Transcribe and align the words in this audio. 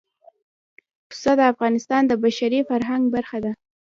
پسه 1.09 1.31
د 1.39 1.41
افغانستان 1.53 2.01
د 2.07 2.13
بشري 2.23 2.59
فرهنګ 2.69 3.03
برخه 3.15 3.37
ده. 3.43 3.51